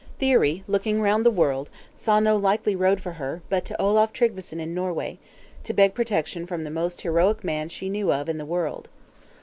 [0.19, 4.59] Thyri, looking round the world, saw no likely road for her, but to Olaf Tryggveson
[4.59, 5.19] in Norway;
[5.63, 8.89] to beg protection from the most heroic man she knew of in the world.